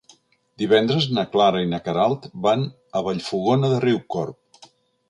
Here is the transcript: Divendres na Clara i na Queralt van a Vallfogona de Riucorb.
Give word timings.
Divendres 0.61 1.05
na 1.17 1.25
Clara 1.35 1.61
i 1.65 1.69
na 1.75 1.81
Queralt 1.89 2.27
van 2.49 2.67
a 3.01 3.07
Vallfogona 3.11 3.73
de 3.77 3.81
Riucorb. 3.87 4.71